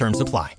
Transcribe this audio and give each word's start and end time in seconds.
Terms 0.00 0.18
apply. 0.18 0.56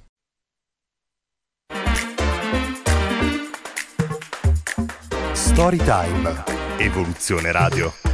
Storytime. 5.34 6.43
Evoluzione 6.77 7.52
Radio. 7.52 8.10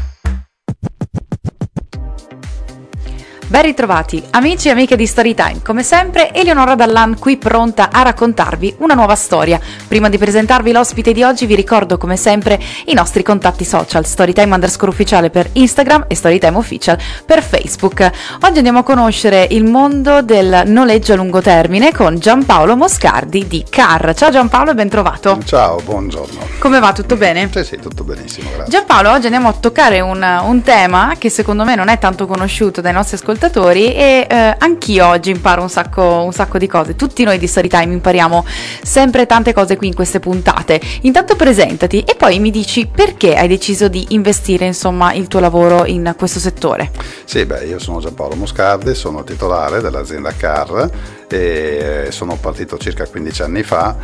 Ben 3.50 3.62
ritrovati, 3.62 4.22
amici 4.32 4.68
e 4.68 4.72
amiche 4.72 4.98
di 4.98 5.06
Storytime. 5.06 5.62
Come 5.64 5.82
sempre, 5.82 6.34
Eleonora 6.34 6.76
Dallan 6.76 7.18
qui 7.18 7.38
pronta 7.38 7.88
a 7.90 8.02
raccontarvi 8.02 8.76
una 8.80 8.94
nuova 8.94 9.16
storia. 9.16 9.58
Prima 9.88 10.10
di 10.10 10.18
presentarvi 10.18 10.74
l'ospite 10.74 11.14
di 11.14 11.24
oggi, 11.24 11.46
vi 11.46 11.56
ricordo 11.56 11.98
come 11.98 12.18
sempre 12.18 12.60
i 12.88 12.94
nostri 12.94 13.24
contatti 13.24 13.64
social: 13.64 14.06
Storytime 14.06 14.54
underscore 14.54 14.92
ufficiale 14.92 15.30
per 15.30 15.48
Instagram 15.54 16.08
e 16.10 16.16
Storytime 16.16 16.58
official 16.58 16.98
per 17.26 17.42
Facebook. 17.42 18.12
Oggi 18.42 18.58
andiamo 18.58 18.80
a 18.80 18.84
conoscere 18.84 19.48
il 19.52 19.64
mondo 19.64 20.22
del 20.22 20.64
noleggio 20.66 21.14
a 21.14 21.16
lungo 21.16 21.40
termine 21.40 21.94
con 21.94 22.20
Giampaolo 22.20 22.76
Moscardi 22.76 23.48
di 23.48 23.64
CAR. 23.70 24.14
Ciao 24.14 24.30
Giampaolo 24.30 24.72
e 24.72 24.74
ben 24.74 24.90
trovato. 24.90 25.40
Ciao, 25.46 25.80
buongiorno. 25.86 26.40
Come 26.60 26.80
va? 26.80 26.92
Tutto 26.92 27.16
bene? 27.16 27.50
Sì, 27.54 27.64
sì, 27.64 27.78
tutto 27.78 28.04
benissimo, 28.04 28.50
grazie. 28.54 28.72
Giampaolo, 28.72 29.10
oggi 29.10 29.28
andiamo 29.28 29.48
a 29.48 29.54
toccare 29.54 30.02
un, 30.02 30.22
un 30.22 30.62
tema 30.64 31.14
che 31.18 31.30
secondo 31.30 31.64
me 31.64 31.76
non 31.76 31.88
è 31.88 31.98
tanto 31.98 32.28
conosciuto 32.28 32.82
dai 32.82 32.92
nostri 32.92 33.16
ascoltatori 33.16 33.36
ascoltatori 33.38 33.94
e 33.94 34.26
eh, 34.28 34.56
anch'io 34.58 35.08
oggi 35.08 35.30
imparo 35.30 35.62
un 35.62 35.70
sacco, 35.70 36.02
un 36.24 36.34
sacco, 36.34 36.58
di 36.58 36.68
cose. 36.68 36.96
Tutti 36.96 37.24
noi 37.24 37.38
di 37.38 37.46
Storytime 37.46 37.94
impariamo 37.94 38.44
sempre 38.82 39.28
tante 39.28 39.54
cose 39.54 39.78
qui 39.78 39.88
in 39.88 39.94
queste 39.94 40.20
puntate. 40.20 40.82
Intanto 41.02 41.36
presentati 41.36 42.02
e 42.02 42.16
poi 42.16 42.40
mi 42.40 42.50
dici 42.50 42.88
perché 42.88 43.36
hai 43.36 43.48
deciso 43.48 43.88
di 43.88 44.08
investire 44.10 44.66
insomma 44.66 45.14
il 45.14 45.28
tuo 45.28 45.40
lavoro 45.40 45.86
in 45.86 46.16
questo 46.18 46.40
settore. 46.40 46.90
Sì, 47.26 47.46
beh, 47.46 47.66
io 47.66 47.78
sono 47.80 48.00
Giampaolo 48.00 48.36
Moscardi, 48.36 48.96
sono 48.96 49.24
titolare 49.24 49.82
dell'azienda 49.82 50.32
CAR 50.32 50.90
e 51.30 52.08
sono 52.10 52.38
partito 52.38 52.78
circa 52.78 53.06
15 53.06 53.42
anni 53.44 53.64
fa 53.64 53.96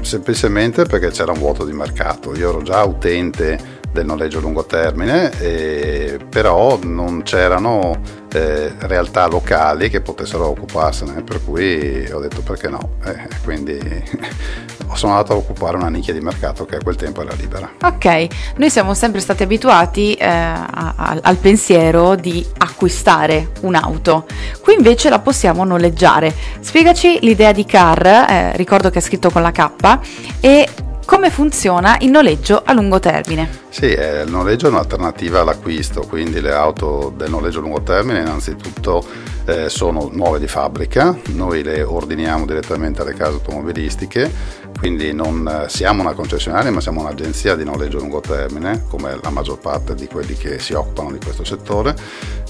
semplicemente 0.00 0.84
perché 0.84 1.10
c'era 1.10 1.30
un 1.30 1.38
vuoto 1.38 1.64
di 1.64 1.72
mercato. 1.72 2.34
Io 2.34 2.48
ero 2.48 2.62
già 2.62 2.82
utente 2.82 3.71
del 3.92 4.06
noleggio 4.06 4.38
a 4.38 4.40
lungo 4.40 4.64
termine, 4.64 5.30
eh, 5.38 6.18
però 6.28 6.78
non 6.82 7.22
c'erano 7.22 8.00
eh, 8.32 8.72
realtà 8.78 9.26
locali 9.26 9.90
che 9.90 10.00
potessero 10.00 10.48
occuparsene, 10.48 11.22
per 11.22 11.44
cui 11.44 12.10
ho 12.10 12.18
detto 12.18 12.40
perché 12.40 12.68
no, 12.68 12.94
eh, 13.04 13.28
quindi 13.44 13.78
sono 14.94 15.12
andato 15.12 15.32
a 15.32 15.36
occupare 15.36 15.76
una 15.76 15.88
nicchia 15.88 16.12
di 16.12 16.20
mercato 16.20 16.64
che 16.64 16.76
a 16.76 16.78
quel 16.82 16.96
tempo 16.96 17.22
era 17.22 17.34
libera. 17.34 17.70
Ok, 17.82 18.26
noi 18.56 18.70
siamo 18.70 18.94
sempre 18.94 19.20
stati 19.20 19.42
abituati 19.42 20.14
eh, 20.14 20.26
a, 20.26 20.94
a, 20.96 21.18
al 21.20 21.36
pensiero 21.36 22.14
di 22.14 22.44
acquistare 22.58 23.50
un'auto, 23.60 24.26
qui 24.62 24.74
invece 24.74 25.10
la 25.10 25.18
possiamo 25.18 25.64
noleggiare. 25.64 26.34
Spiegaci 26.60 27.18
l'idea 27.20 27.52
di 27.52 27.66
Car, 27.66 28.06
eh, 28.06 28.56
ricordo 28.56 28.88
che 28.88 28.98
è 28.98 29.02
scritto 29.02 29.30
con 29.30 29.42
la 29.42 29.52
K, 29.52 29.98
e 30.40 30.68
come 31.04 31.30
funziona 31.30 31.96
il 32.00 32.10
noleggio 32.10 32.62
a 32.64 32.72
lungo 32.72 32.98
termine? 33.00 33.48
Sì, 33.68 33.92
eh, 33.92 34.22
il 34.22 34.30
noleggio 34.30 34.66
è 34.66 34.70
un'alternativa 34.70 35.40
all'acquisto, 35.40 36.02
quindi 36.02 36.40
le 36.40 36.52
auto 36.52 37.12
del 37.16 37.30
noleggio 37.30 37.58
a 37.58 37.62
lungo 37.62 37.82
termine 37.82 38.20
innanzitutto 38.20 39.04
eh, 39.44 39.68
sono 39.68 40.08
nuove 40.12 40.38
di 40.38 40.46
fabbrica, 40.46 41.16
noi 41.34 41.62
le 41.62 41.82
ordiniamo 41.82 42.46
direttamente 42.46 43.02
alle 43.02 43.14
case 43.14 43.32
automobilistiche, 43.32 44.30
quindi 44.78 45.12
non 45.12 45.46
eh, 45.46 45.68
siamo 45.68 46.02
una 46.02 46.12
concessionaria 46.12 46.70
ma 46.70 46.80
siamo 46.80 47.00
un'agenzia 47.00 47.54
di 47.56 47.64
noleggio 47.64 47.98
a 47.98 48.00
lungo 48.00 48.20
termine, 48.20 48.84
come 48.88 49.18
la 49.20 49.30
maggior 49.30 49.58
parte 49.58 49.94
di 49.94 50.06
quelli 50.06 50.34
che 50.34 50.58
si 50.58 50.72
occupano 50.74 51.12
di 51.12 51.18
questo 51.18 51.44
settore. 51.44 51.94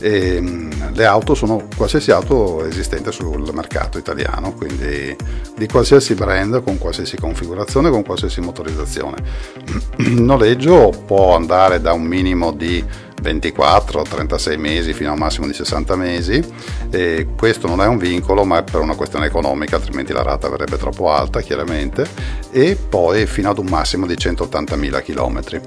E, 0.01 0.41
mm, 0.41 0.71
le 0.93 1.05
auto 1.07 1.35
sono 1.35 1.67
qualsiasi 1.77 2.11
auto 2.11 2.65
esistente 2.65 3.13
sul 3.13 3.51
mercato 3.53 3.99
italiano, 3.99 4.53
quindi 4.53 5.17
di 5.57 5.67
qualsiasi 5.69 6.15
brand, 6.15 6.63
con 6.63 6.79
qualsiasi 6.79 7.17
configurazione, 7.17 7.91
con 7.91 8.05
qualsiasi 8.05 8.41
motorizzazione. 8.41 9.17
Il 9.99 10.21
noleggio 10.23 10.93
può 11.07 11.35
andare 11.35 11.81
da 11.81 11.93
un 11.93 12.03
minimo 12.03 12.53
di 12.53 12.85
24, 13.23 14.03
36 14.03 14.57
mesi 14.59 14.93
fino 14.93 15.11
a 15.11 15.13
un 15.13 15.19
massimo 15.19 15.47
di 15.47 15.55
60 15.55 15.97
mesi 15.97 16.45
e 16.91 17.29
questo 17.37 17.67
non 17.67 17.81
è 17.81 17.87
un 17.87 17.97
vincolo 17.97 18.45
ma 18.45 18.59
è 18.59 18.63
per 18.63 18.81
una 18.81 18.95
questione 18.95 19.27
economica 19.27 19.77
altrimenti 19.77 20.13
la 20.13 20.23
rata 20.23 20.51
verrebbe 20.51 20.77
troppo 20.77 21.11
alta 21.11 21.41
chiaramente 21.41 22.07
e 22.51 22.77
poi 22.77 23.25
fino 23.27 23.49
ad 23.49 23.59
un 23.59 23.67
massimo 23.67 24.07
di 24.07 24.15
180.000 24.15 25.03
km. 25.03 25.63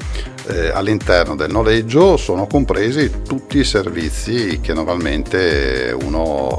Eh, 0.47 0.69
all'interno 0.69 1.35
del 1.35 1.49
noleggio 1.49 2.17
sono 2.17 2.45
compresi 2.45 3.21
tutti 3.25 3.57
i 3.57 3.63
servizi 3.63 4.59
che 4.61 4.73
normalmente 4.73 5.95
uno 5.99 6.54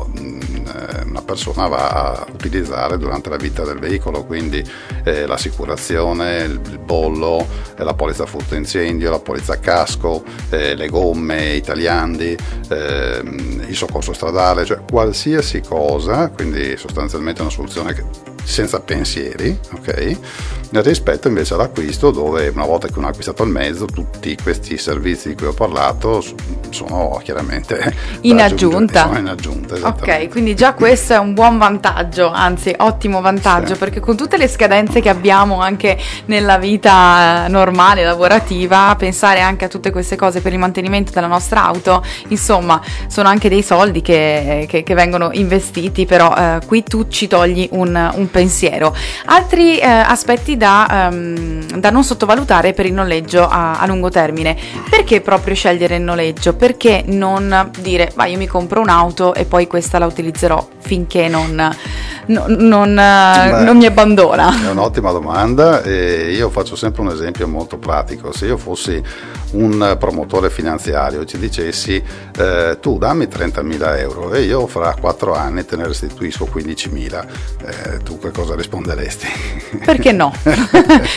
persona 1.27 1.67
va 1.67 1.89
a 1.89 2.27
utilizzare 2.33 2.97
durante 2.97 3.29
la 3.29 3.37
vita 3.37 3.65
del 3.65 3.79
veicolo, 3.79 4.25
quindi 4.25 4.65
eh, 5.05 5.27
l'assicurazione, 5.27 6.45
il 6.45 6.79
bollo, 6.79 7.47
eh, 7.77 7.85
la 7.85 7.93
polizza 7.93 8.25
furto 8.25 8.55
incendio, 8.55 9.11
la 9.11 9.19
polizza 9.19 9.59
casco, 9.59 10.25
eh, 10.49 10.75
le 10.75 10.89
gomme, 10.89 11.57
i 11.57 11.61
tagliandi, 11.61 12.37
ehm, 12.69 13.65
il 13.69 13.77
soccorso 13.77 14.15
stradale, 14.15 14.65
cioè 14.65 14.81
qualsiasi 14.91 15.61
cosa, 15.61 16.31
quindi 16.31 16.77
sostanzialmente 16.79 17.43
una 17.43 17.51
soluzione 17.51 17.93
che 17.93 18.35
senza 18.47 18.81
pensieri, 18.81 19.59
ok? 19.73 20.19
rispetto 20.83 21.29
invece 21.29 21.55
all'acquisto 21.55 22.11
dove 22.11 22.49
una 22.49 22.65
volta 22.65 22.89
che 22.89 22.99
uno 22.99 23.07
ha 23.07 23.11
acquistato 23.11 23.43
il 23.45 23.51
mezzo 23.51 23.87
tutti 23.87 24.37
questi 24.43 24.77
servizi 24.77 25.29
di 25.29 25.34
cui 25.34 25.47
ho 25.47 25.53
parlato 25.53 26.23
sono 26.71 27.19
chiaramente 27.23 27.95
in 28.23 28.41
aggiunta. 28.41 29.11
In 29.17 29.29
aggiunta 29.29 29.75
ok, 29.75 30.29
quindi 30.29 30.55
già 30.55 30.75
questo 30.75 31.15
è 31.15 31.19
un 31.19 31.34
buon 31.34 31.59
vantaggio, 31.59 32.31
anzi 32.31 32.75
ottimo 32.79 33.21
vantaggio 33.21 33.75
sì. 33.75 33.79
perché 33.79 34.01
con 34.01 34.17
tutte 34.17 34.37
le 34.37 34.49
scadenze 34.49 35.01
che 35.01 35.09
abbiamo 35.09 35.61
anche 35.61 35.99
nella 36.27 36.59
vita 36.59 37.47
normale, 37.49 38.05
lavorativa, 38.05 38.95
pensare 38.99 39.41
anche 39.41 39.65
a 39.65 39.69
tutte 39.69 39.91
queste 39.91 40.17
cose 40.17 40.41
per 40.41 40.53
il 40.53 40.59
mantenimento 40.59 41.13
della 41.13 41.27
nostra 41.27 41.65
auto, 41.65 42.05
insomma 42.28 42.81
sono 43.07 43.28
anche 43.28 43.49
dei 43.49 43.63
soldi 43.63 44.03
che, 44.03 44.67
che, 44.69 44.83
che 44.83 44.95
vengono 44.95 45.31
investiti, 45.33 46.05
però 46.07 46.34
eh, 46.34 46.59
qui 46.67 46.83
tu 46.83 47.09
ci 47.09 47.27
togli 47.27 47.69
un, 47.73 48.10
un 48.15 48.31
pensiero. 48.36 48.94
Altri 49.24 49.78
eh, 49.78 49.86
aspetti 49.86 50.59
da, 50.59 51.09
um, 51.10 51.65
da, 51.78 51.88
non 51.88 52.04
sottovalutare 52.04 52.74
per 52.74 52.84
il 52.84 52.92
noleggio 52.92 53.48
a, 53.48 53.78
a, 53.78 53.86
lungo 53.86 54.10
termine. 54.10 54.54
Perché 54.91 55.22
proprio 55.22 55.54
scegliere 55.54 55.97
il 55.97 56.03
noleggio? 56.03 56.54
Perché 56.54 57.03
non 57.06 57.71
dire, 57.78 58.12
ma 58.15 58.27
io 58.27 58.36
mi 58.36 58.47
compro 58.47 58.83
un'auto 58.83 59.33
e 59.33 59.47
poi 59.47 59.66
questa 59.66 59.98
la 59.98 60.04
utilizzerò 60.04 60.68
finché 60.80 61.28
non, 61.28 61.54
no, 62.27 62.44
non, 62.47 62.94
Beh, 62.94 63.65
non 63.65 63.77
mi 63.78 63.86
abbandona? 63.86 64.66
È 64.66 64.68
un'ottima 64.68 65.12
domanda 65.12 65.83
e 65.83 66.33
io 66.33 66.50
faccio 66.50 66.77
sempre 66.77 67.00
un 67.00 67.09
esempio 67.09 67.48
molto 67.48 67.78
pratico. 67.78 68.33
Se 68.33 68.44
io 68.44 68.59
fossi 68.59 69.03
un 69.53 69.97
promotore 69.98 70.50
finanziario 70.50 71.22
e 71.22 71.27
ci 71.27 71.38
dicessi 71.38 72.03
eh, 72.36 72.78
tu 72.80 72.98
dammi 72.98 73.24
30.000 73.24 73.98
euro 73.98 74.33
e 74.33 74.42
io 74.42 74.66
fra 74.66 74.94
4 74.94 75.34
anni 75.34 75.65
te 75.65 75.77
ne 75.77 75.86
restituisco 75.86 76.48
15.000, 76.53 77.27
eh, 77.65 78.03
tu 78.03 78.18
che 78.27 78.33
cosa 78.33 78.55
risponderesti? 78.55 79.27
Perché 79.84 80.13
no? 80.13 80.33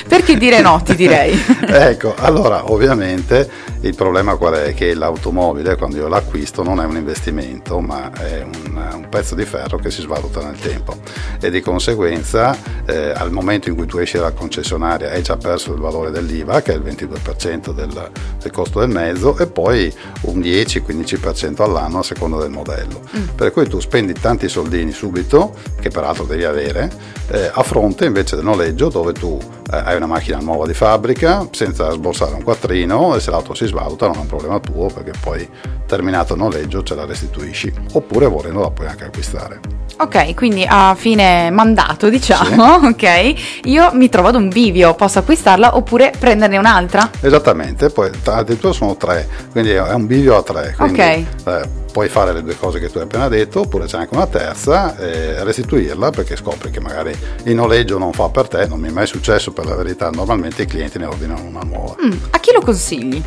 Perché 0.07 0.37
dire 0.37 0.61
no, 0.61 0.81
ti 0.83 0.95
direi. 0.95 1.37
ecco, 1.67 2.13
allora 2.17 2.71
ovviamente 2.71 3.49
Il 3.81 3.95
problema 3.95 4.35
qual 4.35 4.55
è? 4.55 4.73
Che 4.73 4.93
l'automobile 4.93 5.77
quando 5.77 5.97
io 5.97 6.07
l'acquisto 6.09 6.63
non 6.63 6.81
è 6.81 6.85
un 6.85 6.97
investimento 6.97 7.79
ma 7.79 8.11
è 8.11 8.41
un, 8.41 8.89
un 8.93 9.07
pezzo 9.09 9.35
di 9.35 9.45
ferro 9.45 9.77
che 9.77 9.89
si 9.89 10.01
svaluta 10.01 10.41
nel 10.41 10.59
tempo 10.59 10.97
e 11.41 11.49
di 11.49 11.61
conseguenza 11.61 12.57
eh, 12.85 13.11
al 13.15 13.31
momento 13.31 13.69
in 13.69 13.75
cui 13.75 13.85
tu 13.85 13.97
esci 13.97 14.17
dalla 14.17 14.31
concessionaria 14.31 15.11
hai 15.11 15.21
già 15.21 15.37
perso 15.37 15.73
il 15.73 15.79
valore 15.79 16.11
dell'IVA 16.11 16.61
che 16.61 16.73
è 16.73 16.75
il 16.75 16.81
22% 16.81 17.73
del, 17.73 18.11
del 18.41 18.51
costo 18.51 18.79
del 18.79 18.89
mezzo 18.89 19.37
e 19.37 19.47
poi 19.47 19.93
un 20.21 20.39
10-15% 20.39 21.61
all'anno 21.61 21.99
a 21.99 22.03
seconda 22.03 22.37
del 22.37 22.51
modello. 22.51 23.01
Mm. 23.15 23.27
Per 23.35 23.51
cui 23.51 23.67
tu 23.67 23.79
spendi 23.79 24.13
tanti 24.13 24.47
soldini 24.49 24.91
subito, 24.91 25.53
che 25.79 25.89
peraltro 25.89 26.25
devi 26.25 26.43
avere, 26.43 26.91
eh, 27.29 27.49
a 27.51 27.63
fronte 27.63 28.05
invece 28.05 28.35
del 28.35 28.45
noleggio 28.45 28.89
dove 28.89 29.13
tu 29.13 29.39
hai 29.69 29.95
una 29.95 30.07
macchina 30.07 30.39
nuova 30.39 30.65
di 30.65 30.73
fabbrica 30.73 31.47
senza 31.51 31.91
sborsare 31.91 32.33
un 32.33 32.43
quattrino 32.43 33.15
e 33.15 33.19
se 33.19 33.29
l'auto 33.29 33.53
si 33.53 33.67
svaluta 33.67 34.07
non 34.07 34.15
è 34.15 34.19
un 34.19 34.27
problema 34.27 34.59
tuo 34.59 34.87
perché 34.87 35.11
poi 35.19 35.47
terminato 35.85 36.33
il 36.33 36.39
noleggio 36.39 36.83
ce 36.83 36.95
la 36.95 37.05
restituisci 37.05 37.71
oppure 37.93 38.27
volendo 38.27 38.61
la 38.61 38.71
puoi 38.71 38.87
anche 38.87 39.05
acquistare. 39.05 39.59
Ok, 40.01 40.33
quindi 40.33 40.65
a 40.67 40.95
fine 40.95 41.49
mandato 41.49 42.07
diciamo, 42.07 42.79
sì. 42.79 42.85
ok, 42.87 43.33
io 43.65 43.89
mi 43.93 44.07
trovo 44.07 44.29
ad 44.29 44.35
un 44.35 44.47
bivio, 44.47 44.93
posso 44.95 45.19
acquistarla 45.19 45.75
oppure 45.75 46.13
prenderne 46.17 46.57
un'altra? 46.57 47.09
Esattamente, 47.19 47.89
poi 47.89 48.09
addirittura 48.23 48.71
sono 48.71 48.95
tre, 48.95 49.27
quindi 49.51 49.71
è 49.71 49.93
un 49.93 50.05
bivio 50.05 50.37
a 50.37 50.41
tre. 50.41 50.73
Quindi, 50.77 51.01
ok. 51.01 51.47
Eh, 51.47 51.87
puoi 51.99 52.07
fare 52.07 52.31
le 52.31 52.43
due 52.43 52.55
cose 52.55 52.79
che 52.79 52.89
tu 52.89 52.99
hai 52.99 53.03
appena 53.03 53.27
detto, 53.27 53.59
oppure 53.59 53.85
c'è 53.85 53.97
anche 53.97 54.15
una 54.15 54.25
terza, 54.25 54.95
e 54.95 55.43
restituirla 55.43 56.11
perché 56.11 56.37
scopri 56.37 56.71
che 56.71 56.79
magari 56.79 57.13
il 57.43 57.53
noleggio 57.53 57.97
non 57.97 58.13
fa 58.13 58.29
per 58.29 58.47
te, 58.47 58.67
non 58.67 58.79
mi 58.79 58.87
è 58.87 58.91
mai 58.91 59.05
successo 59.05 59.51
per 59.51 59.65
la 59.65 59.75
verità, 59.75 60.09
normalmente 60.09 60.61
i 60.61 60.65
clienti 60.65 60.97
ne 60.97 61.07
ordinano 61.07 61.43
una 61.43 61.59
nuova. 61.59 61.97
Mm, 62.01 62.11
a 62.29 62.39
chi 62.39 62.53
lo 62.53 62.61
consigli? 62.61 63.21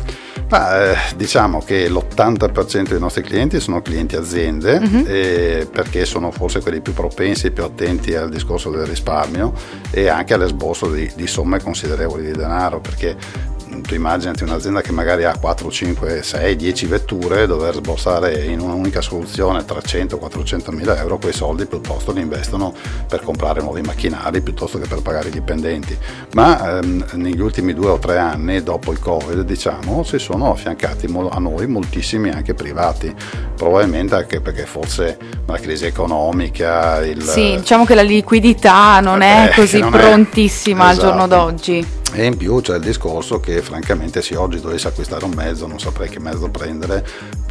Ma, 0.49 0.91
eh, 0.91 0.97
diciamo 1.15 1.61
che 1.63 1.87
l'80% 1.87 2.89
dei 2.89 2.99
nostri 2.99 3.21
clienti 3.21 3.59
sono 3.59 3.81
clienti 3.83 4.15
aziende 4.15 4.81
uh-huh. 4.83 5.03
eh, 5.05 5.67
perché 5.71 6.05
sono 6.05 6.31
forse 6.31 6.59
quelli 6.59 6.81
più 6.81 6.93
propensi 6.93 7.47
e 7.47 7.51
più 7.51 7.63
attenti 7.63 8.15
al 8.15 8.29
discorso 8.29 8.71
del 8.71 8.85
risparmio 8.85 9.53
e 9.91 10.07
anche 10.07 10.33
all'esborso 10.33 10.91
di, 10.91 11.11
di 11.15 11.27
somme 11.27 11.61
considerevoli 11.61 12.25
di 12.25 12.31
denaro 12.31 12.79
perché 12.81 13.15
tu 13.81 13.93
immaginati 13.93 14.43
un'azienda 14.43 14.81
che 14.81 14.91
magari 14.91 15.23
ha 15.23 15.35
4, 15.37 15.71
5, 15.71 16.23
6, 16.23 16.55
10 16.55 16.85
vetture, 16.85 17.47
dover 17.47 17.75
sborsare 17.75 18.43
in 18.43 18.59
un'unica 18.59 19.01
soluzione 19.01 19.65
300, 19.65 20.17
400 20.17 20.71
mila 20.71 20.97
euro, 20.99 21.17
quei 21.17 21.33
soldi 21.33 21.65
piuttosto 21.65 22.11
li 22.11 22.21
investono 22.21 22.73
per 23.07 23.21
comprare 23.21 23.61
nuovi 23.61 23.81
macchinari 23.81 24.41
piuttosto 24.41 24.79
che 24.79 24.87
per 24.87 25.01
pagare 25.01 25.29
i 25.29 25.31
dipendenti. 25.31 25.97
Ma 26.33 26.77
ehm, 26.77 27.05
negli 27.13 27.39
ultimi 27.39 27.73
due 27.73 27.89
o 27.89 27.99
tre 27.99 28.17
anni, 28.17 28.63
dopo 28.63 28.91
il 28.91 28.99
Covid, 28.99 29.41
diciamo, 29.41 30.03
si 30.03 30.19
sono 30.19 30.51
affiancati 30.51 31.07
a 31.29 31.39
noi 31.39 31.67
moltissimi 31.67 32.29
anche 32.29 32.53
privati, 32.53 33.13
probabilmente 33.55 34.15
anche 34.15 34.41
perché 34.41 34.65
forse 34.65 35.17
la 35.45 35.57
crisi 35.57 35.85
economica... 35.85 37.03
Il, 37.05 37.21
sì, 37.21 37.55
diciamo 37.57 37.85
che 37.85 37.95
la 37.95 38.01
liquidità 38.01 38.99
non 38.99 39.21
è 39.21 39.49
eh, 39.49 39.55
così 39.55 39.79
non 39.79 39.91
prontissima 39.91 40.89
è, 40.89 40.91
esatto. 40.91 41.07
al 41.07 41.11
giorno 41.11 41.25
esatto. 41.25 41.51
d'oggi. 41.51 42.01
E 42.13 42.25
in 42.25 42.37
più 42.37 42.61
c'è 42.61 42.75
il 42.75 42.81
discorso 42.81 43.39
che 43.39 43.61
francamente 43.61 44.21
se 44.21 44.35
oggi 44.35 44.61
dovessi 44.61 44.85
acquistare 44.87 45.25
un 45.25 45.33
mezzo 45.35 45.65
non 45.65 45.79
saprei 45.79 46.09
che 46.09 46.19
mezzo 46.19 46.47
prendere 46.49 47.03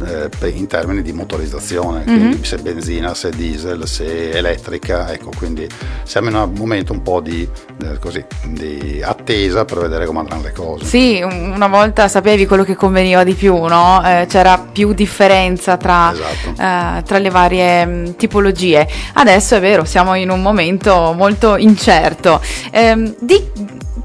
eh, 0.05 0.29
in 0.49 0.67
termini 0.67 1.01
di 1.01 1.11
motorizzazione, 1.11 2.03
mm-hmm. 2.05 2.17
quindi 2.17 2.45
se 2.45 2.57
benzina, 2.57 3.13
se 3.13 3.29
diesel, 3.31 3.85
se 3.87 4.31
elettrica, 4.31 5.11
ecco 5.11 5.31
quindi 5.37 5.67
siamo 6.03 6.29
in 6.29 6.35
un 6.35 6.53
momento 6.53 6.93
un 6.93 7.01
po' 7.01 7.19
di, 7.19 7.47
eh, 7.83 7.99
così, 7.99 8.23
di 8.45 9.01
attesa 9.03 9.65
per 9.65 9.79
vedere 9.79 10.05
come 10.05 10.19
andranno 10.19 10.43
le 10.43 10.53
cose. 10.53 10.85
Sì, 10.85 11.21
una 11.21 11.67
volta 11.67 12.07
sapevi 12.07 12.45
quello 12.45 12.63
che 12.63 12.75
conveniva 12.75 13.23
di 13.23 13.33
più, 13.33 13.55
no? 13.65 14.01
eh, 14.05 14.25
c'era 14.29 14.57
più 14.57 14.93
differenza 14.93 15.77
tra, 15.77 16.13
esatto. 16.13 16.61
Eh, 16.61 17.03
tra 17.03 17.17
le 17.17 17.29
varie 17.29 17.85
mh, 17.85 17.91
mm, 17.91 18.05
tipologie. 18.15 18.87
Adesso 19.13 19.55
è 19.55 19.59
vero, 19.59 19.83
siamo 19.83 20.15
in 20.15 20.29
un 20.29 20.41
momento 20.41 21.13
molto 21.15 21.57
incerto. 21.57 22.41
Ehm, 22.71 23.15
di, 23.19 23.41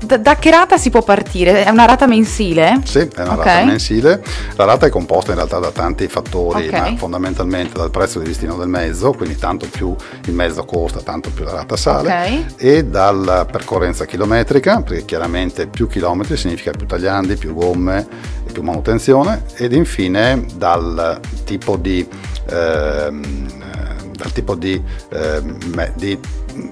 da, 0.01 0.17
da, 0.17 0.37
che 0.37 0.51
rata 0.51 0.79
si 0.79 0.91
può 0.91 1.03
partire? 1.03 1.65
È 1.65 1.71
una 1.71 1.85
rata 1.85 2.07
mensile? 2.07 2.81
Sì, 2.85 2.99
è 2.99 3.09
una 3.23 3.35
okay. 3.35 3.45
rata 3.45 3.65
mensile. 3.65 4.23
La 4.55 4.65
rata 4.65 4.87
è 4.87 4.91
composta 4.91 5.31
in 5.31 5.37
realtà 5.37 5.59
da 5.59 5.71
tanti 5.71 6.07
fattori, 6.07 6.69
okay. 6.69 6.93
ma 6.93 6.97
fondamentalmente 6.97 7.77
dal 7.77 7.91
prezzo 7.91 8.21
di 8.21 8.27
listino 8.27 8.57
del 8.57 8.69
mezzo, 8.69 9.13
quindi 9.13 9.37
tanto 9.37 9.67
più 9.69 9.95
il 10.25 10.33
mezzo 10.33 10.65
costa, 10.65 11.01
tanto 11.01 11.31
più 11.31 11.45
la 11.45 11.53
rata 11.53 11.77
sale, 11.77 12.09
okay. 12.09 12.47
e 12.57 12.85
dalla 12.85 13.45
percorrenza 13.45 14.05
chilometrica, 14.05 14.83
perché 14.83 15.05
chiaramente 15.05 15.67
più 15.67 15.89
chilometri 15.89 16.37
significa 16.37 16.71
più 16.71 16.87
tagliandi, 16.87 17.37
più 17.37 17.55
gomme 17.55 18.07
e 18.47 18.53
più 18.53 18.63
manutenzione, 18.63 19.45
ed 19.57 19.73
infine 19.73 20.45
dal 20.55 21.21
tipo 21.45 21.77
di... 21.77 22.07
Ehm, 22.51 23.58
dal 24.19 24.33
tipo 24.33 24.57
di, 24.57 24.83
eh, 25.11 25.43
di 25.95 26.19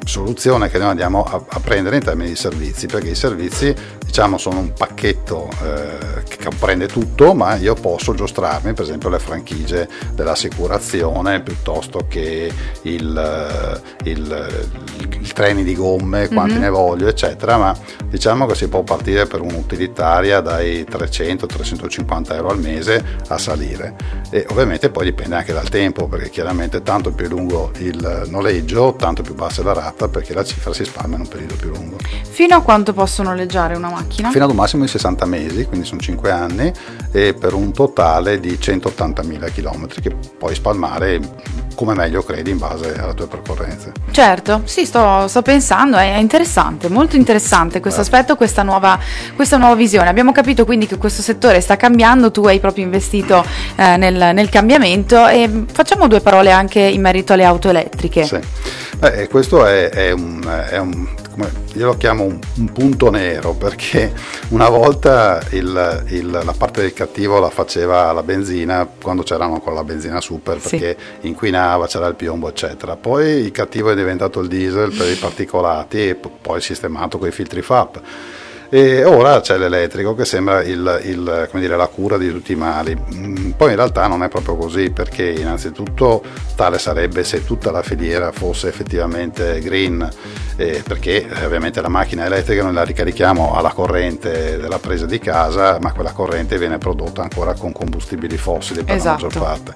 soluzione 0.05 0.69
che 0.69 0.79
noi 0.79 0.89
andiamo 0.89 1.23
a, 1.23 1.43
a, 1.47 1.61
prendere 1.61 1.97
in 1.97 2.03
termini 2.03 2.31
di 2.31 2.37
servizi, 2.37 2.87
perché 2.87 3.11
i 3.11 3.15
servizi 3.15 3.75
diciamo 4.17 4.39
sono 4.39 4.61
un 4.61 4.73
pacchetto 4.73 5.51
eh, 5.63 6.23
che 6.27 6.43
comprende 6.43 6.87
tutto, 6.87 7.35
ma 7.35 7.57
io 7.57 7.75
posso 7.75 8.15
giostrarmi 8.15 8.73
per 8.73 8.85
esempio 8.85 9.11
le 9.11 9.19
franchigie 9.19 9.87
dell'assicurazione 10.15 11.43
piuttosto 11.43 12.07
che 12.09 12.51
il, 12.81 13.83
il, 14.05 14.67
il 15.21 15.33
treni 15.35 15.65
di 15.65 15.75
gomme, 15.75 16.29
quanti 16.29 16.53
mm-hmm. 16.53 16.63
ne 16.63 16.69
voglio, 16.71 17.09
eccetera, 17.09 17.59
ma 17.59 17.77
diciamo 18.07 18.47
che 18.47 18.55
si 18.55 18.69
può 18.69 18.83
partire 18.83 19.27
per 19.27 19.43
un'utilitaria 19.43 20.41
dai 20.41 20.87
300-350 20.91 22.33
euro 22.37 22.49
al 22.49 22.59
mese 22.59 23.05
a 23.29 23.37
salire 23.37 23.97
e 24.31 24.47
ovviamente 24.49 24.89
poi 24.89 25.05
dipende 25.05 25.37
anche 25.37 25.53
dal 25.53 25.69
tempo, 25.69 26.09
perché 26.09 26.31
chiaramente 26.31 26.83
tanto 26.83 27.13
più 27.13 27.29
lungo 27.29 27.71
il 27.81 28.25
noleggio, 28.29 28.95
tanto 28.97 29.21
più 29.21 29.35
bassa 29.35 29.63
la 29.63 29.75
rata 29.75 30.09
perché 30.09 30.33
la 30.33 30.43
cifra 30.43 30.73
si 30.73 30.87
spalma 30.87 31.17
in 31.17 31.21
un 31.21 31.29
periodo 31.29 31.55
più 31.57 31.69
lungo. 31.69 31.99
Fino 32.23 32.57
a 32.57 32.63
quanto 32.63 32.95
posso 32.95 33.23
noleggiare 33.23 33.77
una 33.77 33.91
macchina? 33.91 34.06
Fino 34.09 34.45
ad 34.45 34.51
un 34.51 34.57
massimo 34.57 34.83
di 34.83 34.89
60 34.89 35.25
mesi, 35.27 35.65
quindi 35.65 35.87
sono 35.87 36.01
5 36.01 36.31
anni 36.31 36.73
e 37.13 37.35
per 37.35 37.55
un 37.55 37.73
totale 37.73 38.41
di 38.41 38.59
180.000 38.61 39.53
km 39.53 39.87
che 40.01 40.15
puoi 40.39 40.55
spalmare 40.55 41.21
come 41.77 41.95
meglio 41.95 42.23
credi 42.25 42.51
in 42.51 42.59
base 42.59 42.95
alle 42.99 43.15
tue 43.15 43.27
percorrenze. 43.27 43.93
Certo, 44.11 44.63
sì, 44.65 44.85
sto, 44.85 45.29
sto 45.29 45.43
pensando, 45.43 45.99
è 45.99 46.17
interessante, 46.17 46.89
molto 46.89 47.17
interessante 47.17 47.81
questo 47.81 48.01
aspetto, 48.01 48.35
questa 48.35 48.63
nuova, 48.63 48.99
questa 49.37 49.59
nuova, 49.59 49.75
visione. 49.75 50.09
Abbiamo 50.09 50.33
capito 50.33 50.65
quindi 50.65 50.87
che 50.87 50.97
questo 50.97 51.23
settore 51.23 51.61
sta 51.61 51.77
cambiando, 51.77 52.31
tu 52.31 52.45
hai 52.47 52.59
proprio 52.59 52.83
investito 52.83 53.45
eh, 53.77 53.97
nel, 53.97 54.35
nel 54.35 54.49
cambiamento 54.49 55.27
e 55.27 55.65
facciamo 55.71 56.09
due 56.09 56.21
parole 56.21 56.51
anche 56.51 56.81
in 56.81 57.03
merito 57.03 57.35
alle 57.35 57.45
auto 57.45 57.69
elettriche. 57.69 58.25
Sì. 58.25 58.39
Beh, 58.99 59.29
questo 59.29 59.67
è, 59.67 59.91
è, 59.91 60.11
un, 60.13 60.41
è 60.71 60.79
un, 60.79 61.07
io 61.75 61.85
lo 61.85 61.97
chiamo 61.97 62.25
un, 62.25 62.39
un, 62.57 62.73
punto 62.73 63.11
nero 63.11 63.53
perché 63.53 64.13
una 64.49 64.71
volta 64.71 65.43
il, 65.51 66.05
il, 66.09 66.31
la 66.31 66.55
parte 66.57 66.81
del 66.81 66.95
cattivo 66.95 67.39
la 67.39 67.51
faceva 67.51 68.11
la 68.13 68.23
benzina 68.23 68.87
quando 68.87 69.23
c'erano 69.23 69.55
ancora 69.55 69.75
la 69.75 69.85
benzina 69.85 70.21
super 70.23 70.59
perché 70.59 70.97
sì. 71.21 71.27
inquinava, 71.27 71.87
c'era 71.87 72.07
il 72.07 72.15
piombo 72.15 72.49
eccetera. 72.49 72.97
Poi 72.97 73.27
il 73.27 73.51
cattivo 73.51 73.91
è 73.91 73.95
diventato 73.95 74.41
il 74.41 74.49
diesel 74.49 74.93
per 74.93 75.11
i 75.11 75.17
particolati 75.17 76.09
e 76.09 76.15
poi 76.15 76.61
sistemato 76.61 77.19
con 77.19 77.29
i 77.29 77.33
filtri 77.33 77.61
FAP 77.61 78.01
e 78.69 79.05
ora 79.05 79.41
c'è 79.41 79.57
l'elettrico 79.59 80.15
che 80.15 80.25
sembra 80.25 80.63
il, 80.63 81.01
il, 81.05 81.49
dire, 81.53 81.77
la 81.77 81.87
cura 81.87 82.19
di 82.19 82.31
tutti 82.31 82.53
i 82.53 82.57
mali. 82.57 82.97
Mm, 83.15 83.51
poi 83.51 83.71
in 83.71 83.77
realtà 83.77 84.07
non 84.07 84.23
è 84.23 84.29
proprio 84.29 84.57
così 84.57 84.91
perché 84.91 85.31
innanzitutto 85.31 86.23
tale 86.57 86.79
sarebbe 86.79 87.23
se 87.23 87.45
tutta 87.45 87.71
la 87.71 87.83
filiera 87.83 88.33
fosse 88.33 88.69
effettivamente 88.69 89.61
green, 89.61 90.09
eh, 90.57 90.83
perché 90.87 91.27
ovviamente 91.45 91.81
la 91.81 91.89
macchina 91.89 92.25
elettrica 92.25 92.63
noi 92.63 92.73
la 92.73 92.83
ricarichiamo 92.83 93.55
alla 93.55 93.73
corrente 93.73 94.59
della 94.59 94.79
presa 94.79 95.07
di 95.07 95.19
casa, 95.19 95.79
ma 95.81 95.93
quella 95.93 96.13
corrente 96.13 96.59
viene 96.59 96.79
prodotta 96.79 97.23
ancora 97.23 97.55
con 97.55 97.73
combustibili 97.73 98.37
fossili 98.37 98.83
per 98.83 98.97
esatto. 98.97 99.23
la 99.23 99.29
maggior 99.29 99.43
parte. 99.43 99.75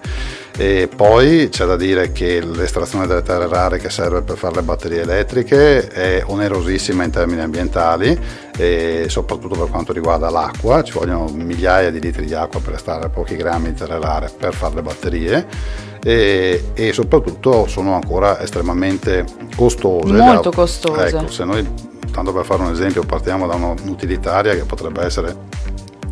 E 0.57 0.89
poi 0.95 1.49
c'è 1.49 1.65
da 1.65 1.77
dire 1.77 2.13
che 2.13 2.41
l'estrazione 2.45 3.07
delle 3.07 3.23
terre 3.23 3.49
rare 3.49 3.79
che 3.79 3.89
serve 3.89 4.21
per 4.23 4.37
fare 4.37 4.57
le 4.57 4.63
batterie 4.63 5.01
elettriche 5.03 5.89
è 5.89 6.23
onerosissima 6.27 7.05
in 7.05 7.11
termini 7.11 7.41
ambientali 7.41 8.19
soprattutto 9.09 9.59
per 9.59 9.69
quanto 9.71 9.93
riguarda 9.93 10.31
l'acqua, 10.31 10.83
ci 10.83 10.93
vogliono 10.93 11.29
migliaia 11.33 11.91
di 11.91 12.01
litri 12.01 12.27
di 12.27 12.35
acqua 12.35 12.61
per 12.61 12.75
estrarre 12.75 13.09
pochi 13.09 13.37
grammi 13.37 13.73
di 13.73 13.75
terre 13.75 13.99
rare 13.99 14.31
per 14.37 14.55
fare 14.55 14.75
le 14.77 14.83
batterie 14.83 15.47
e, 16.03 16.71
e 16.75 16.93
soprattutto 16.93 17.67
sono 17.67 17.95
ancora 17.95 18.41
estremamente 18.41 19.25
costose. 19.57 20.13
Molto 20.13 20.51
costose. 20.51 21.07
Ecco, 21.07 21.29
se 21.29 21.45
noi, 21.45 21.67
tanto 22.11 22.33
per 22.33 22.45
fare 22.45 22.63
un 22.63 22.73
esempio, 22.73 23.03
partiamo 23.05 23.47
da 23.47 23.55
un'utilitaria 23.55 24.55
che 24.55 24.65
potrebbe 24.65 25.05
essere 25.05 25.49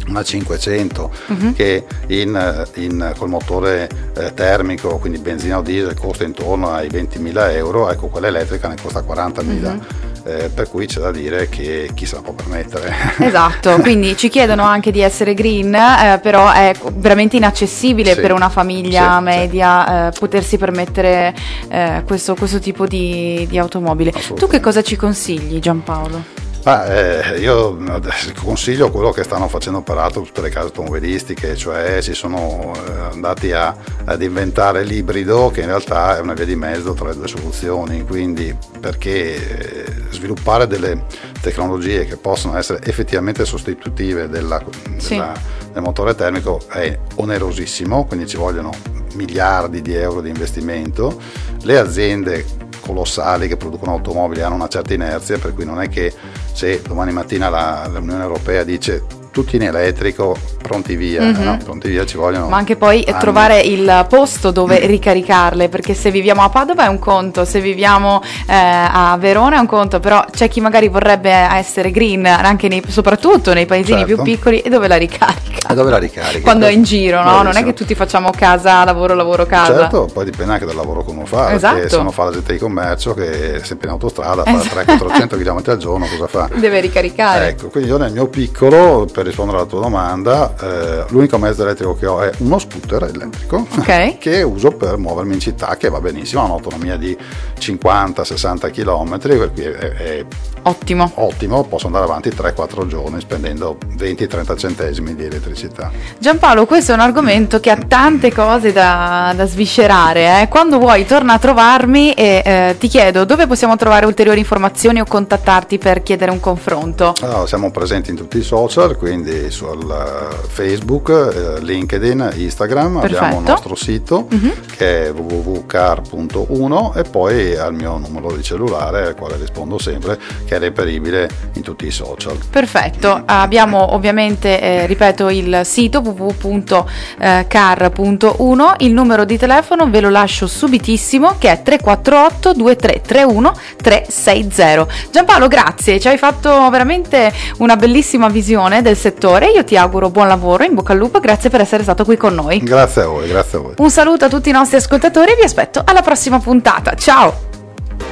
una 0.07 0.23
500 0.23 1.11
uh-huh. 1.27 1.53
che 1.53 1.85
in, 2.07 2.67
in, 2.77 3.13
col 3.17 3.29
motore 3.29 3.89
eh, 4.17 4.33
termico, 4.33 4.97
quindi 4.97 5.19
benzina 5.19 5.59
o 5.59 5.63
diesel, 5.63 5.95
costa 5.95 6.25
intorno 6.25 6.71
ai 6.71 6.89
20.000 6.89 7.53
euro, 7.53 7.91
ecco 7.91 8.07
quella 8.07 8.29
elettrica 8.29 8.69
ne 8.69 8.77
costa 8.81 9.01
40.000. 9.01 9.65
Uh-huh 9.65 10.07
eh, 10.29 10.49
per 10.53 10.69
cui 10.69 10.87
c'è 10.87 11.01
da 11.01 11.11
dire 11.11 11.49
che 11.49 11.91
chi 11.95 12.05
se 12.07 12.17
la 12.17 12.21
può 12.23 12.33
permettere. 12.35 12.95
Esatto, 13.29 13.79
quindi 13.81 14.17
ci 14.17 14.29
chiedono 14.29 14.63
anche 14.63 14.91
di 14.91 15.01
essere 15.01 15.35
green, 15.35 15.75
eh, 15.75 16.19
però 16.23 16.51
è 16.53 16.73
veramente 16.95 17.37
inaccessibile 17.37 18.15
Sì. 18.15 18.21
per 18.21 18.33
una 18.33 18.49
famiglia 18.49 19.17
Sì, 19.19 19.23
media 19.25 20.09
eh, 20.09 20.13
potersi 20.19 20.57
permettere 20.59 21.35
eh, 21.69 22.03
questo, 22.07 22.35
questo 22.35 22.59
tipo 22.59 22.87
di, 22.87 23.47
di 23.49 23.59
automobile. 23.59 24.13
Tu 24.35 24.47
che 24.47 24.61
cosa 24.61 24.83
ci 24.83 24.97
consigli 24.97 25.59
Giampaolo? 25.59 26.38
Ma, 26.69 26.85
eh, 26.85 27.39
io 27.39 27.79
eh, 27.79 28.33
consiglio 28.43 28.91
quello 28.91 29.11
che 29.11 29.23
stanno 29.23 29.49
facendo 29.49 29.81
peraltro 29.81 30.21
tutte 30.21 30.43
le 30.43 30.51
case 30.51 30.67
automobilistiche, 30.67 31.57
cioè 31.57 32.03
si 32.03 32.13
sono 32.13 32.75
eh, 32.75 32.91
andati 33.11 33.53
a- 33.53 33.75
ad 34.05 34.21
inventare 34.21 34.85
l'ibrido 34.85 35.49
che 35.51 35.61
in 35.61 35.67
realtà 35.69 36.19
è 36.19 36.21
una 36.21 36.35
via 36.35 36.45
di 36.45 36.57
mezzo 36.57 36.93
tra 36.93 37.09
le 37.09 37.15
due 37.15 37.27
soluzioni, 37.27 38.05
quindi 38.05 38.55
perché 38.81 39.87
eh, 39.87 39.93
sviluppare 40.11 40.67
delle 40.67 41.05
tecnologie 41.41 42.05
che 42.05 42.19
possono 42.19 42.59
essere 42.59 42.81
effettivamente 42.83 43.47
sostitutive 43.47 44.29
della- 44.29 44.63
Sì. 44.99 45.15
della- 45.15 45.33
del 45.73 45.81
motore 45.83 46.15
termico 46.15 46.61
è 46.69 46.99
onerosissimo, 47.15 48.05
quindi 48.05 48.27
ci 48.27 48.37
vogliono 48.37 48.73
miliardi 49.15 49.81
di 49.81 49.95
euro 49.95 50.21
di 50.21 50.29
investimento, 50.29 51.19
le 51.63 51.79
aziende 51.79 52.45
colossali 52.81 53.49
che 53.49 53.57
producono 53.59 53.93
automobili 53.93 54.41
hanno 54.43 54.55
una 54.55 54.69
certa 54.69 54.95
inerzia, 54.95 55.39
per 55.39 55.53
cui 55.55 55.65
non 55.67 55.81
è 55.81 55.89
che 55.91 56.11
se 56.59 56.83
domani 56.83 57.13
mattina 57.13 57.49
la- 57.49 57.87
l'Unione 57.89 58.25
Europea 58.25 58.65
dice 58.65 59.05
tutti 59.39 59.55
in 59.55 59.63
elettrico, 59.63 60.37
pronti 60.61 60.97
via, 60.97 61.23
Mhm. 61.23 61.43
no? 61.45 61.57
pronti 61.63 61.89
via 61.89 62.05
ci 62.05 62.17
vogliono... 62.17 62.49
Ma 62.49 62.57
anche 62.57 62.75
poi 62.75 63.05
anni. 63.07 63.21
trovare 63.21 63.61
il 63.61 64.07
posto 64.09 64.51
dove 64.51 64.85
ricaricarle, 64.85 65.69
perché 65.69 65.95
se 65.95 66.11
viviamo 66.11 66.43
a 66.43 66.49
Padova 66.49 66.85
è 66.85 66.89
un 66.89 66.99
conto, 66.99 67.45
se 67.45 67.61
viviamo 67.61 68.21
eh, 68.49 68.53
a 68.55 69.17
Verona 69.21 69.57
è 69.57 69.59
un 69.61 69.67
conto, 69.67 70.01
però 70.01 70.25
c'è 70.29 70.49
chi 70.49 70.61
magari 70.61 70.89
vorrebbe 70.89 71.31
essere 71.31 71.93
green 71.93 72.27
anche 72.27 72.67
nei- 72.67 72.83
soprattutto 72.89 73.53
nei 73.55 73.65
paesini 73.67 73.99
Certo. 74.01 74.15
più 74.15 74.23
piccoli 74.25 74.59
e 74.61 74.69
dove 74.69 74.89
la 74.89 74.97
ricarica? 74.97 75.69
E 75.71 75.75
dove 75.75 75.91
la 75.91 75.99
ricarichi? 75.99 76.41
Quando 76.41 76.67
è 76.67 76.71
in 76.71 76.83
giro, 76.83 77.23
no? 77.23 77.43
Non 77.43 77.57
è 77.57 77.63
che 77.63 77.75
tutti 77.75 77.95
facciamo 77.95 78.31
casa, 78.37 78.83
lavoro, 78.85 79.15
lavoro, 79.15 79.47
casa. 79.47 79.79
Certo, 79.79 80.09
poi 80.13 80.25
dipende 80.25 80.53
anche 80.55 80.65
dal 80.67 80.75
lavoro 80.75 81.05
che 81.05 81.11
uno 81.11 81.27
fa, 81.27 81.53
Esatto. 81.53 81.75
perché 81.75 81.91
se 81.91 81.97
uno 81.97 82.11
fa 82.11 82.25
l'agente 82.25 82.53
di 82.53 82.59
commercio 82.59 83.15
che 83.15 83.55
è 83.57 83.63
sempre 83.63 83.87
in 83.87 83.93
autostrada, 83.93 84.43
fa 84.43 84.51
Esatto. 84.51 85.07
300-400 85.07 85.37
km 85.39 85.63
al 85.67 85.77
giorno, 85.79 86.07
cosa 86.07 86.27
fa? 86.27 86.49
Deve 86.55 86.81
ricaricare. 86.81 87.49
Ecco, 87.49 87.69
quindi 87.69 87.89
io 87.91 87.97
nel 87.99 88.13
mio 88.13 88.27
piccolo, 88.29 89.07
per 89.13 89.28
rispondere 89.29 89.59
alla 89.59 89.67
tua 89.67 89.81
domanda, 89.81 90.55
eh, 90.61 91.05
l'unico 91.09 91.39
mezzo 91.39 91.63
elettrico 91.63 91.95
che 91.95 92.07
ho 92.07 92.21
è 92.23 92.31
uno 92.39 92.59
scooter 92.59 93.05
elettrico 93.05 93.67
Ok. 93.79 94.19
che 94.19 94.43
uso 94.43 94.71
per 94.73 94.97
muovermi 94.97 95.35
in 95.35 95.41
città, 95.41 95.77
che 95.77 95.89
va 95.89 96.01
benissimo, 96.01 96.43
ha 96.43 96.45
un'autonomia 96.47 96.97
di 96.97 97.17
50-60 97.59 98.71
km, 98.71 99.19
per 99.19 99.53
cui 99.53 99.63
è, 99.63 99.71
è 99.77 100.25
Ottimo. 100.63 101.11
ottimo, 101.15 101.65
posso 101.65 101.87
andare 101.87 102.05
avanti 102.05 102.29
3-4 102.31 102.87
giorni 102.87 103.21
spendendo 103.21 103.79
20-30 103.97 104.59
centesimi 104.59 105.15
di 105.15 105.25
elettricità. 105.25 105.91
Giampaolo, 106.19 106.67
questo 106.67 106.93
è 106.93 106.95
un 106.95 107.01
argomento 107.01 107.59
che 107.61 107.71
ha 107.71 107.77
tante 107.77 108.33
cose 108.35 108.73
da, 108.73 109.33
da 109.35 109.47
sviscerare. 109.47 110.43
eh. 110.43 110.49
Quando 110.49 110.79
vuoi, 110.79 111.07
torna 111.07 111.35
a 111.35 111.39
trovarmi 111.39 112.13
e 112.13 112.43
eh, 112.45 112.77
ti 112.79 112.89
chiedo 112.89 113.25
dove 113.25 113.47
possiamo 113.47 113.77
trovare 113.77 114.05
ulteriori 114.05 114.41
informazioni 114.41 115.01
o 115.01 115.05
contattarti 115.07 115.79
per 115.79 116.03
chiedere 116.03 116.31
un 116.33 116.41
confronto. 116.41 117.15
Allora, 117.23 117.47
siamo 117.47 117.71
presenti 117.71 118.11
in 118.11 118.17
tutti 118.17 118.37
i 118.39 118.43
social, 118.43 118.97
quindi 118.97 119.18
sul 119.51 119.91
eh, 119.91 120.47
Facebook, 120.49 121.09
eh, 121.11 121.61
LinkedIn, 121.61 122.31
Instagram, 122.37 123.01
Perfetto. 123.01 123.25
abbiamo 123.25 123.41
il 123.43 123.49
nostro 123.49 123.75
sito 123.75 124.27
Mhm. 124.31 124.53
che 124.77 125.07
è 125.07 125.13
www.car.1 125.13 126.95
e 126.97 127.03
poi 127.03 127.57
al 127.57 127.75
mio 127.75 127.99
numero 127.99 128.33
di 128.33 128.43
cellulare 128.43 129.07
al 129.09 129.15
quale 129.15 129.37
rispondo 129.37 129.79
sempre 129.79 130.19
che 130.45 130.57
è 130.57 130.59
reperibile 130.59 131.29
in 131.55 131.63
tutti 131.63 131.87
i 131.87 131.91
social. 131.91 132.39
Perfetto, 132.51 133.23
abbiamo 133.27 133.95
ovviamente, 133.95 134.61
eh, 134.61 134.87
ripeto, 134.87 135.29
il 135.31 135.61
sito 135.65 136.01
www.car.1, 136.01 138.75
il 138.79 138.93
numero 138.93 139.25
di 139.25 139.37
telefono 139.39 139.89
ve 139.91 140.01
lo 140.01 140.11
lascio 140.11 140.47
subitissimo 140.47 141.35
che 141.39 141.51
è 141.51 141.63
348 141.63 142.53
2331 142.55 143.53
360. 143.83 144.87
Giampaolo, 145.11 145.49
grazie, 145.49 145.99
ci 146.01 146.09
hai 146.09 146.19
fatto 146.19 146.69
veramente 146.71 147.33
una 147.59 147.77
bellissima 147.77 148.29
visione 148.29 148.83
del 148.83 148.97
settore, 148.99 149.51
io 149.51 149.65
ti 149.65 149.77
auguro 149.77 150.11
buon 150.11 150.29
lavoro, 150.29 150.65
in 150.65 150.75
bocca 150.75 150.93
al 150.93 150.99
lupo, 150.99 151.21
grazie 151.21 151.51
per 151.51 151.61
essere 151.61 151.83
stato 151.83 152.05
qui 152.05 152.17
con 152.17 152.35
noi. 152.35 152.59
Grazie 152.59 153.03
a 153.03 153.07
voi, 153.07 153.29
grazie 153.29 153.59
a 153.59 153.61
voi. 153.61 153.75
Un 153.79 153.91
saluto 153.91 154.25
a 154.25 154.29
tutti 154.29 154.49
i 154.49 154.53
nostri 154.53 154.77
ascoltatori 154.77 155.33
e 155.33 155.37
vi 155.37 155.43
aspetto 155.43 155.83
alla 155.85 156.03
prossima 156.03 156.39
puntata, 156.39 156.95
ciao! 156.95 157.47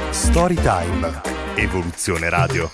Storytime. 0.09 1.21
Evoluzione 1.55 2.29
Radio. 2.29 2.69